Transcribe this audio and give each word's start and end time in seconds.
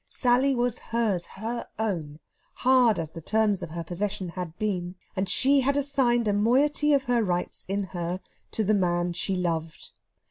Sally 0.09 0.55
was 0.55 0.79
hers 0.79 1.27
her 1.35 1.67
own 1.77 2.17
hard 2.55 2.97
as 2.97 3.11
the 3.11 3.21
terms 3.21 3.61
of 3.61 3.69
her 3.69 3.83
possession 3.83 4.29
had 4.29 4.57
been, 4.57 4.95
and 5.15 5.29
she 5.29 5.61
had 5.61 5.77
assigned 5.77 6.27
a 6.27 6.33
moiety 6.33 6.91
of 6.91 7.03
her 7.03 7.21
rights 7.23 7.65
in 7.67 7.83
her 7.93 8.19
to 8.49 8.63
the 8.63 8.73
man 8.73 9.13
she 9.13 9.35
loved. 9.35 9.91